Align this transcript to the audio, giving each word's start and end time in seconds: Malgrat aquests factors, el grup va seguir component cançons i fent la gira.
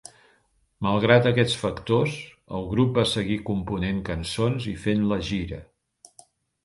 Malgrat 0.85 1.27
aquests 1.31 1.59
factors, 1.65 2.15
el 2.61 2.65
grup 2.71 2.97
va 3.01 3.05
seguir 3.11 3.39
component 3.53 4.01
cançons 4.09 4.67
i 4.75 4.77
fent 4.87 5.05
la 5.13 5.21
gira. 5.33 5.61